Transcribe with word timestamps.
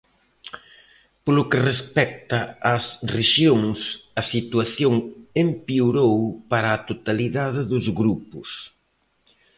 Polo 1.23 1.43
que 1.49 1.59
respecta 1.69 2.39
ás 2.73 2.85
rexións, 3.15 3.79
a 4.21 4.23
situación 4.33 4.93
empeorou 5.45 6.15
para 6.51 6.69
a 6.73 6.83
totalidade 6.89 7.61
dos 7.71 7.85
grupos. 7.99 8.49